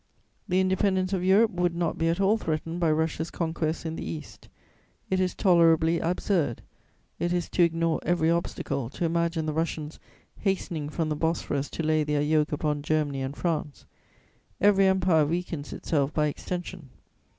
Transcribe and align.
The 0.47 0.59
independence 0.59 1.13
of 1.13 1.23
Europe 1.23 1.51
would 1.51 1.75
not 1.75 1.99
be 1.99 2.07
at 2.09 2.19
all 2.19 2.35
threatened 2.35 2.79
by 2.79 2.91
Russia's 2.91 3.29
conquests 3.29 3.85
in 3.85 3.95
the 3.97 4.03
East. 4.03 4.49
It 5.11 5.19
is 5.19 5.35
tolerably 5.35 5.99
absurd, 5.99 6.63
it 7.19 7.31
is 7.31 7.47
to 7.49 7.61
ignore 7.61 7.99
every 8.03 8.31
obstacle, 8.31 8.89
to 8.89 9.05
imagine 9.05 9.45
the 9.45 9.53
Russians 9.53 9.99
hastening 10.39 10.89
from 10.89 11.09
the 11.09 11.15
Bosphorus 11.15 11.69
to 11.69 11.83
lay 11.83 12.03
their 12.03 12.19
yoke 12.23 12.51
upon 12.51 12.81
Germany 12.81 13.21
and 13.21 13.35
France: 13.37 13.85
every 14.59 14.87
empire 14.87 15.23
weakens 15.27 15.71
itself 15.71 16.11
by 16.15 16.25
extension. 16.29 16.89